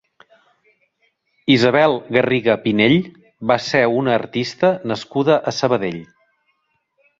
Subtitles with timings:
[1.55, 2.97] Isabel Garriga Pinell
[3.53, 6.05] va ser una artista nascuda a Sabadell.